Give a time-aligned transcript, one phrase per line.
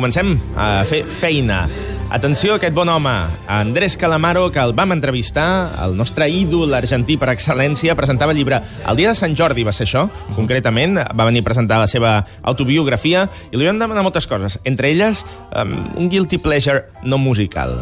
[0.00, 1.66] comencem a fer feina.
[2.10, 3.12] Atenció a aquest bon home,
[3.46, 8.58] Andrés Calamaro, que el vam entrevistar, el nostre ídol argentí per excel·lència, presentava el llibre
[8.88, 12.16] el dia de Sant Jordi, va ser això, concretament, va venir a presentar la seva
[12.42, 17.76] autobiografia, i li vam demanar moltes coses, entre elles um, un guilty pleasure no musical.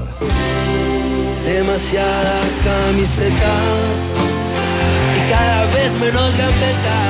[1.46, 3.54] Demasiada camiseta
[5.16, 7.00] y cada vez menos gambeta.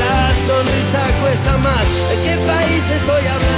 [0.00, 1.84] La sonrisa cuesta más.
[1.84, 3.55] ¿De qué país estoy hablando?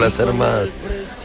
[0.00, 0.72] Placer más,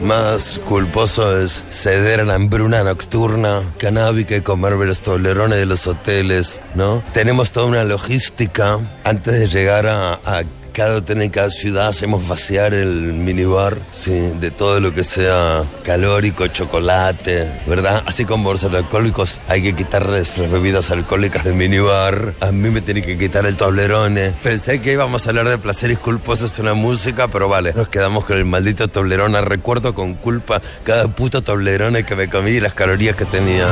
[0.02, 5.88] más culposo es ceder a la hambruna nocturna, canábica y comer los tolerones de los
[5.88, 7.02] hoteles, ¿no?
[7.14, 10.44] Tenemos toda una logística antes de llegar a, a
[10.76, 15.64] cada hotel en cada ciudad hacemos vaciar el minibar, sí, de todo lo que sea
[15.84, 18.04] calórico, chocolate, ¿verdad?
[18.06, 22.34] Así como los alcohólicos hay que quitar nuestras bebidas alcohólicas del minibar.
[22.42, 24.34] A mí me tiene que quitar el toblerone.
[24.44, 28.26] Pensé que íbamos a hablar de placeres culposos en la música, pero vale, nos quedamos
[28.26, 29.40] con el maldito toblerone.
[29.42, 33.66] Recuerdo con culpa cada puto toblerone que me comí y las calorías que tenía.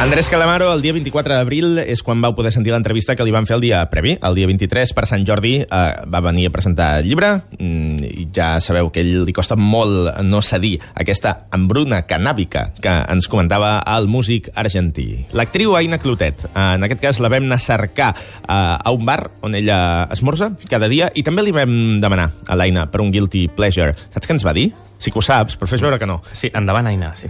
[0.00, 3.44] Andrés Calamaro, el dia 24 d'abril és quan vau poder sentir l'entrevista que li van
[3.44, 4.14] fer el dia previ.
[4.24, 8.24] El dia 23, per Sant Jordi, eh, va venir a presentar el llibre mm, i
[8.32, 13.74] ja sabeu que ell li costa molt no cedir aquesta embruna canàbica que ens comentava
[13.92, 15.26] el músic argentí.
[15.36, 19.20] L'actriu Aina Clotet, en aquest cas la vam anar a cercar eh, a un bar
[19.44, 23.50] on ella esmorza cada dia i també li vam demanar a l'Aina per un guilty
[23.52, 23.92] pleasure.
[24.08, 24.70] Saps què ens va dir?
[24.96, 26.22] Sí que ho saps, però fes veure que no.
[26.32, 27.28] Sí, endavant, Aina, sí.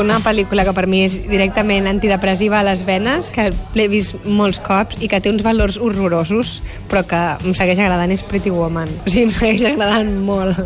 [0.00, 4.60] Una pel·lícula que per mi és directament antidepressiva a les venes, que l'he vist molts
[4.64, 6.58] cops i que té uns valors horrorosos,
[6.90, 8.90] però que em segueix agradant, és Pretty Woman.
[9.04, 10.58] O sigui, em segueix agradant molt.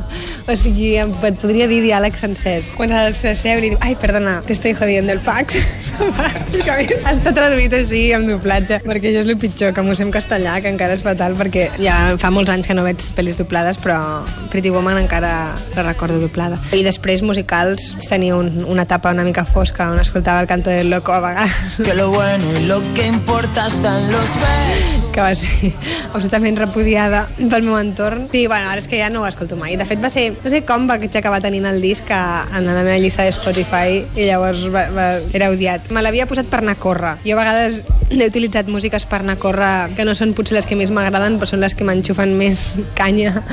[0.49, 2.73] O sigui, em et podria dir diàlegs sencers.
[2.79, 5.58] Quan has de seure i diu, ai, perdona, te estoy jodiendo el fax.
[6.55, 6.77] És que
[7.11, 10.59] està traduït així amb doblatge, perquè això és el pitjor, que m'ho sé en castellà,
[10.63, 13.99] que encara és fatal, perquè ja fa molts anys que no veig pel·lis doblades, però
[14.53, 15.35] Pretty Woman encara
[15.77, 16.61] la recordo doblada.
[16.77, 20.91] I després musicals tenia un, una etapa una mica fosca on escoltava el canto del
[20.91, 25.04] loco a vegades Que lo bueno y lo que importa están los besos.
[25.14, 25.70] Que va ser
[26.13, 28.27] absolutament repudiada pel meu entorn.
[28.33, 29.79] Sí, bueno, ara és que ja no ho escolto mai.
[29.80, 32.83] De fet, va ser, no sé com vaig acabar tenint el disc a, en la
[32.83, 35.91] meva llista de Spotify i llavors va, va, era odiat.
[35.95, 37.14] Me l'havia posat per anar a córrer.
[37.25, 40.69] Jo a vegades he utilitzat músiques per anar a córrer que no són potser les
[40.69, 42.64] que més m'agraden, però són les que m'enxufen més
[43.01, 43.45] canya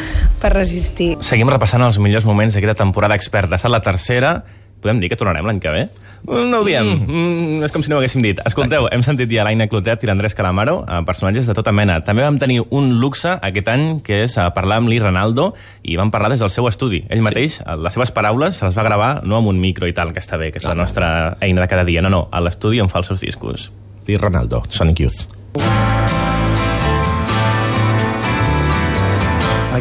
[0.41, 1.13] per resistir.
[1.25, 3.55] Seguim repassant els millors moments d'aquesta temporada experta.
[3.55, 4.39] Ha estat la tercera.
[4.81, 5.83] Podem dir que tornarem l'any que ve?
[6.27, 6.85] No ho diem.
[6.85, 8.39] Mm, és com si no ho haguéssim dit.
[8.45, 11.99] Escolteu, hem sentit ja l'Aina Clotet i l'Andrés Calamaro, eh, personatges de tota mena.
[12.05, 15.51] També vam tenir un luxe aquest any, que és eh, parlar amb l'I Ronaldo,
[15.83, 17.03] i vam parlar des del seu estudi.
[17.09, 17.67] Ell mateix, sí.
[17.81, 20.39] les seves paraules, se les va gravar no amb un micro i tal, que està
[20.41, 22.05] bé, que és la nostra eina de cada dia.
[22.05, 23.71] No, no, a l'estudi on fa els seus discos.
[24.05, 25.90] Di Ronaldo, Sonic Youth.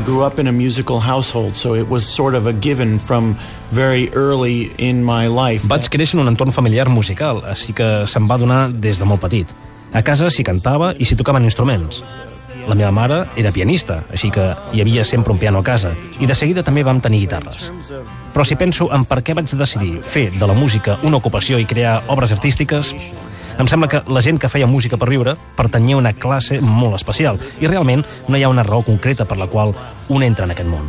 [0.01, 3.37] I grew up in a musical household, so it was sort of a given from
[3.71, 5.67] very early in my life.
[5.69, 9.21] Vaig créixer en un entorn familiar musical, així que se'm va donar des de molt
[9.21, 9.53] petit.
[9.93, 12.01] A casa s'hi cantava i s'hi tocaven instruments.
[12.65, 16.25] La meva mare era pianista, així que hi havia sempre un piano a casa, i
[16.25, 17.69] de seguida també vam tenir guitarres.
[18.33, 21.69] Però si penso en per què vaig decidir fer de la música una ocupació i
[21.69, 22.95] crear obres artístiques,
[23.61, 26.97] em sembla que la gent que feia música per viure pertanyia a una classe molt
[26.97, 29.75] especial i realment no hi ha una raó concreta per la qual
[30.09, 30.89] un entra en aquest món.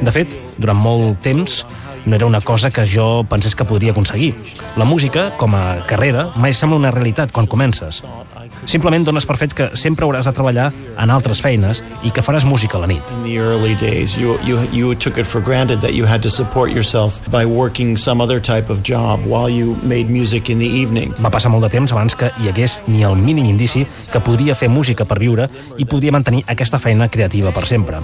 [0.00, 1.62] De fet, durant molt temps
[2.04, 4.34] no era una cosa que jo pensés que podria aconseguir.
[4.76, 8.02] La música, com a carrera, mai sembla una realitat quan comences.
[8.68, 12.44] Simplement dones per fet que sempre hauràs de treballar en altres feines i que faràs
[12.44, 13.02] música a la nit.
[13.16, 16.30] In the early days, you, you, you took it for granted that you had to
[16.30, 20.68] support yourself by working some other type of job while you made music in the
[20.68, 21.14] evening.
[21.22, 24.54] Va passar molt de temps abans que hi hagués ni el mínim indici que podria
[24.54, 28.02] fer música per viure i podria mantenir aquesta feina creativa per sempre.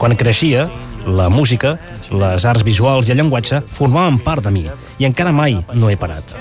[0.00, 0.66] Quan creixia,
[1.06, 1.76] la música,
[2.10, 4.66] les arts visuals i el llenguatge formaven part de mi
[4.98, 6.34] i encara mai no he parat.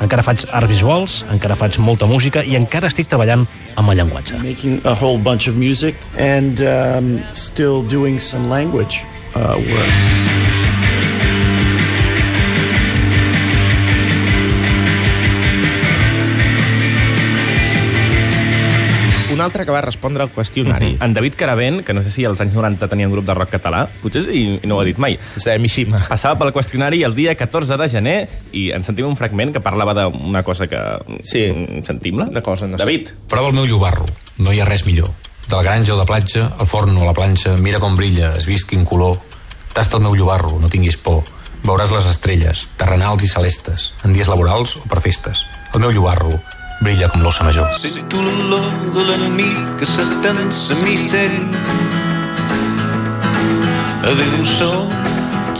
[0.00, 3.46] Encara faig arts visuals, encara faig molta música i encara estic treballant
[3.76, 4.40] amb el llenguatge.
[4.42, 9.04] Making a whole bunch of music and um, still doing some language
[9.34, 10.39] uh, work.
[19.40, 20.98] Un altre que va respondre al qüestionari.
[21.00, 23.54] En David Caravent, que no sé si als anys 90 tenia un grup de rock
[23.56, 26.02] català, potser sí, i no ho ha dit mai, De Mishima.
[26.10, 28.18] passava pel qüestionari el dia 14 de gener
[28.52, 30.82] i ens sentim un fragment que parlava d'una cosa que...
[31.24, 31.46] Sí.
[31.54, 32.28] Mm, Sentim-la?
[32.28, 32.84] Una cosa, no sé.
[32.84, 34.04] David, Prova el meu llobarro.
[34.44, 35.08] No hi ha res millor.
[35.48, 38.30] de la granja o de platja, al forn o a la planxa, mira com brilla,
[38.36, 39.16] has vist quin color.
[39.72, 41.24] Tasta el meu llobarro, no tinguis por.
[41.64, 45.40] Veuràs les estrelles, terrenals i celestes, en dies laborals o per festes.
[45.74, 46.30] El meu llobarro
[46.80, 47.68] brilla com l'ossa major.
[47.78, 51.42] Sento l'olor de l'enemic que s'atensa misteri.
[54.10, 54.88] Adéu sol,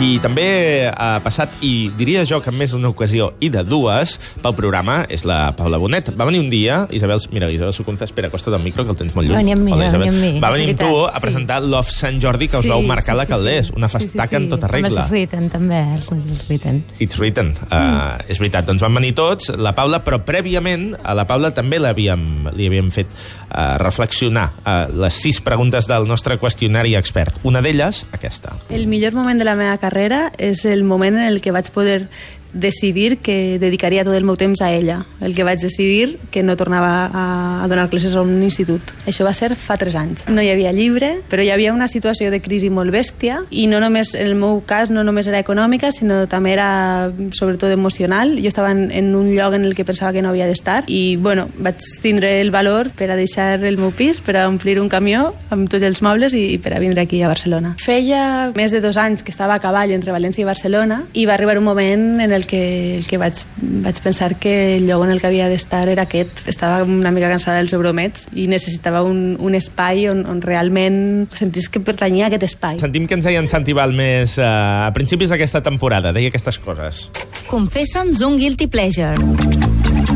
[0.01, 4.15] Qui també ha passat, i diria jo que en més d'una ocasió i de dues,
[4.41, 6.07] pel programa és la Paula Bonet.
[6.17, 9.13] Va venir un dia, Isabel, mira, Isabel Sucunza, espera, acosta't del micro, que el tens
[9.13, 9.35] molt lluny.
[9.37, 10.07] Va venir amb mi, Hola, va Isabel.
[10.09, 11.21] venir amb mi, Va venir amb tu a sí.
[11.21, 14.75] presentar Love Sant Jordi, que us vau marcar la Caldés, una festacca en tota Amb
[14.79, 15.03] regla.
[15.05, 16.81] els Ritten, també, els Ritten.
[16.97, 17.53] It's written.
[17.69, 21.77] Uh, és veritat, doncs van venir tots, la Paula, però prèviament a la Paula també
[21.77, 27.37] l'havíem li havíem fet uh, reflexionar uh, les sis preguntes del nostre qüestionari expert.
[27.45, 28.57] Una d'elles, aquesta.
[28.73, 29.90] El millor moment de la meva carrera
[30.39, 32.05] és el moment en el que vaig poder
[32.53, 36.57] decidir que dedicaria tot el meu temps a ella, el que vaig decidir que no
[36.57, 38.95] tornava a, a donar classes a un institut.
[39.07, 40.25] Això va ser fa 3 anys.
[40.29, 43.81] No hi havia llibre, però hi havia una situació de crisi molt bèstia i no
[43.83, 48.37] només, en el meu cas, no només era econòmica, sinó també era sobretot emocional.
[48.41, 51.17] Jo estava en, en un lloc en el que pensava que no havia d'estar i,
[51.17, 54.89] bueno, vaig tindre el valor per a deixar el meu pis, per a omplir un
[54.91, 57.75] camió amb tots els mobles i, i per a vindre aquí a Barcelona.
[57.83, 61.37] Feia més de dos anys que estava a cavall entre València i Barcelona i va
[61.37, 63.41] arribar un moment en el que, el que vaig,
[63.85, 66.43] vaig pensar que el lloc en el que havia d'estar era aquest.
[66.51, 71.69] Estava una mica cansada dels Euromets i necessitava un, un espai on, on realment sentís
[71.73, 72.81] que pertanyia a aquest espai.
[72.83, 77.09] Sentim que ens deia en Santi Balmes uh, a principis d'aquesta temporada, deia aquestes coses.
[77.51, 79.17] Confessa'ns un guilty pleasure.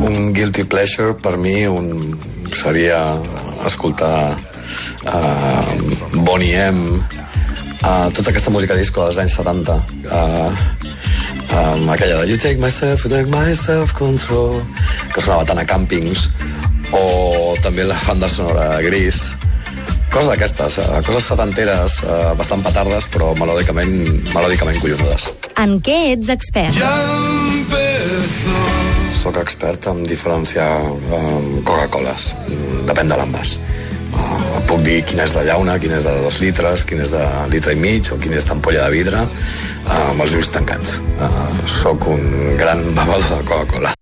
[0.04, 2.14] Un guilty pleasure per mi un,
[2.54, 3.00] seria
[3.66, 6.98] escoltar uh, Bonnie M,
[7.82, 9.76] uh, tota aquesta música disco dels anys 70,
[10.08, 10.83] uh,
[11.52, 14.62] um, aquella de You take myself, you take myself control,
[15.12, 16.28] que sonava tant a càmpings,
[16.94, 19.34] o també la banda sonora gris,
[20.12, 23.94] coses d'aquestes, uh, coses setanteres, uh, bastant petardes, però melòdicament,
[24.32, 25.30] melòdicament collonudes.
[25.60, 26.78] En què ets expert?
[29.24, 32.34] Soc expert en diferenciar um, Coca-Coles.
[32.88, 33.58] Depèn de l'envàs.
[34.24, 37.24] Uh, puc dir quin és de llauna, quin és de dos litres, quin és de
[37.52, 39.20] litre i mig o quin és d'ampolla de vidre
[39.84, 40.96] amb els ulls tancats.
[41.20, 43.92] Uh, soc un gran bevedor de Coca-Cola.